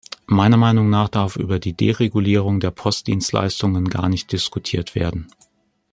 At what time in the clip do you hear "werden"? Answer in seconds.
4.95-5.27